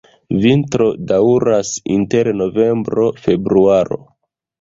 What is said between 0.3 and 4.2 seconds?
Vintro daŭras inter novembro-februaro.